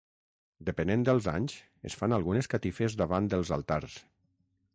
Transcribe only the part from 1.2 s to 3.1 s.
anys es fan algunes catifes